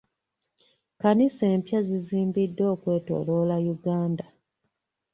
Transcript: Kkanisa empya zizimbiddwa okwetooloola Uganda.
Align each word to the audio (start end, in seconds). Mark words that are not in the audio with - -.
Kkanisa 0.93 1.43
empya 1.55 1.79
zizimbiddwa 1.87 2.65
okwetooloola 2.73 3.55
Uganda. 3.73 4.25